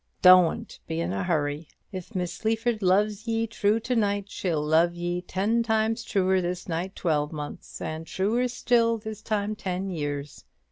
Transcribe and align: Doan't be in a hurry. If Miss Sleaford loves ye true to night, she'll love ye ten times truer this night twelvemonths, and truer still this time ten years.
Doan't 0.23 0.79
be 0.87 0.99
in 0.99 1.13
a 1.13 1.21
hurry. 1.23 1.67
If 1.91 2.15
Miss 2.15 2.33
Sleaford 2.33 2.81
loves 2.81 3.27
ye 3.27 3.45
true 3.45 3.79
to 3.81 3.95
night, 3.95 4.31
she'll 4.31 4.63
love 4.65 4.95
ye 4.95 5.21
ten 5.21 5.61
times 5.61 6.03
truer 6.03 6.41
this 6.41 6.67
night 6.67 6.95
twelvemonths, 6.95 7.79
and 7.79 8.07
truer 8.07 8.47
still 8.47 8.97
this 8.97 9.21
time 9.21 9.55
ten 9.55 9.91
years. 9.91 10.43